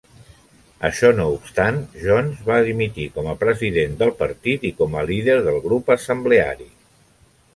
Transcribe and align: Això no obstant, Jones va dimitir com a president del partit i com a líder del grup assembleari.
Això 0.87 1.09
no 1.17 1.25
obstant, 1.33 1.75
Jones 2.05 2.39
va 2.47 2.57
dimitir 2.69 3.05
com 3.17 3.29
a 3.33 3.37
president 3.45 3.93
del 4.01 4.13
partit 4.23 4.67
i 4.69 4.73
com 4.81 4.99
a 5.03 5.07
líder 5.13 5.39
del 5.51 5.63
grup 5.69 5.95
assembleari. 5.97 6.69